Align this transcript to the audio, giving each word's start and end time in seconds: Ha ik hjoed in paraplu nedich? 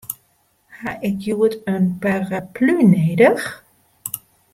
Ha 0.79 0.91
ik 1.09 1.15
hjoed 1.23 1.53
in 1.73 1.85
paraplu 2.01 2.75
nedich? 2.95 3.47